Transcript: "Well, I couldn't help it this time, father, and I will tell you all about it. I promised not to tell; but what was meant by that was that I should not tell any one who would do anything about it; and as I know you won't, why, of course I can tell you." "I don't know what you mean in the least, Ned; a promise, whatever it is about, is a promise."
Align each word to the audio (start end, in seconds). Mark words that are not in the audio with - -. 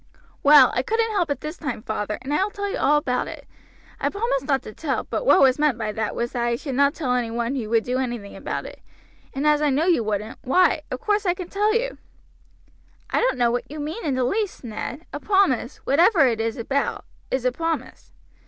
"Well, 0.41 0.71
I 0.73 0.81
couldn't 0.81 1.11
help 1.11 1.29
it 1.29 1.41
this 1.41 1.57
time, 1.57 1.83
father, 1.83 2.17
and 2.23 2.33
I 2.33 2.43
will 2.43 2.49
tell 2.49 2.67
you 2.67 2.79
all 2.79 2.97
about 2.97 3.27
it. 3.27 3.45
I 3.99 4.09
promised 4.09 4.45
not 4.47 4.63
to 4.63 4.73
tell; 4.73 5.03
but 5.03 5.27
what 5.27 5.41
was 5.41 5.59
meant 5.59 5.77
by 5.77 5.91
that 5.91 6.15
was 6.15 6.31
that 6.31 6.41
I 6.43 6.55
should 6.55 6.73
not 6.73 6.95
tell 6.95 7.13
any 7.13 7.29
one 7.29 7.53
who 7.53 7.69
would 7.69 7.83
do 7.83 7.99
anything 7.99 8.35
about 8.35 8.65
it; 8.65 8.81
and 9.31 9.45
as 9.45 9.61
I 9.61 9.69
know 9.69 9.85
you 9.85 10.03
won't, 10.03 10.39
why, 10.41 10.81
of 10.89 11.01
course 11.01 11.27
I 11.27 11.35
can 11.35 11.49
tell 11.49 11.75
you." 11.75 11.99
"I 13.11 13.21
don't 13.21 13.37
know 13.37 13.51
what 13.51 13.69
you 13.69 13.79
mean 13.79 14.03
in 14.03 14.15
the 14.15 14.23
least, 14.23 14.63
Ned; 14.63 15.05
a 15.13 15.19
promise, 15.19 15.77
whatever 15.85 16.25
it 16.25 16.41
is 16.41 16.57
about, 16.57 17.05
is 17.29 17.45
a 17.45 17.51
promise." 17.51 18.11